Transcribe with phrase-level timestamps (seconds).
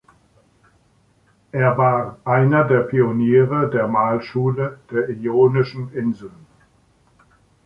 [1.51, 6.47] Er war einer der Pioniere der Malschule der Ionischen Inseln.